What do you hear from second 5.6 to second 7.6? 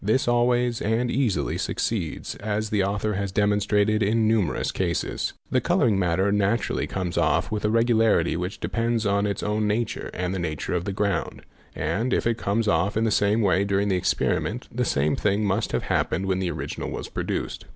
colouring matter naturally comes off